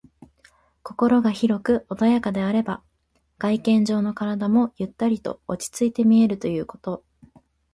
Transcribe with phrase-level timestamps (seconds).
[0.81, 2.81] 心が広く穏やかであれば、
[3.37, 7.05] 外見上の体もゆったりと落ち着いて見えるということ。